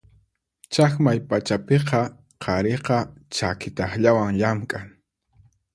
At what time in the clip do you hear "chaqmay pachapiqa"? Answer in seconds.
0.73-1.99